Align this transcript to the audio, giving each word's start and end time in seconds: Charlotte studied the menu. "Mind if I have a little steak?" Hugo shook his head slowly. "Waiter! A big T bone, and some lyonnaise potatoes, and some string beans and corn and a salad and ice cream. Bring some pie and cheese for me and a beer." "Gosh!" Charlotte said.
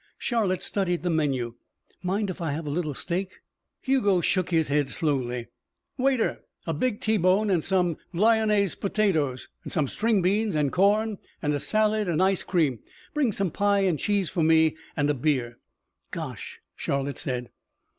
Charlotte 0.17 0.63
studied 0.63 1.03
the 1.03 1.11
menu. 1.11 1.53
"Mind 2.01 2.31
if 2.31 2.41
I 2.41 2.53
have 2.53 2.65
a 2.65 2.71
little 2.71 2.95
steak?" 2.95 3.41
Hugo 3.81 4.19
shook 4.19 4.49
his 4.49 4.67
head 4.67 4.89
slowly. 4.89 5.49
"Waiter! 5.95 6.39
A 6.65 6.73
big 6.73 7.01
T 7.01 7.17
bone, 7.17 7.51
and 7.51 7.63
some 7.63 7.97
lyonnaise 8.11 8.73
potatoes, 8.73 9.47
and 9.63 9.71
some 9.71 9.87
string 9.87 10.23
beans 10.23 10.55
and 10.55 10.71
corn 10.71 11.19
and 11.39 11.53
a 11.53 11.59
salad 11.59 12.09
and 12.09 12.19
ice 12.19 12.41
cream. 12.41 12.79
Bring 13.13 13.31
some 13.31 13.51
pie 13.51 13.81
and 13.81 13.99
cheese 13.99 14.27
for 14.27 14.41
me 14.41 14.75
and 14.97 15.07
a 15.07 15.13
beer." 15.13 15.59
"Gosh!" 16.09 16.59
Charlotte 16.75 17.19
said. 17.19 17.51